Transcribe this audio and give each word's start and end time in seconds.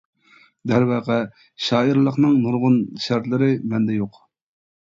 دەرۋەقە، 0.71 1.17
شائىرلىقنىڭ 1.65 2.33
نۇرغۇن 2.47 2.81
شەرتلىرى 3.07 3.55
مەندە 3.75 4.03
يوق. 4.03 4.19